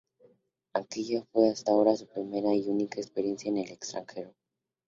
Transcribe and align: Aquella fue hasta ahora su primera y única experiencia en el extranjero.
Aquella 0.73 1.23
fue 1.31 1.47
hasta 1.49 1.71
ahora 1.71 1.95
su 1.95 2.07
primera 2.07 2.55
y 2.55 2.67
única 2.67 2.99
experiencia 2.99 3.49
en 3.51 3.57
el 3.57 3.69
extranjero. 3.71 4.33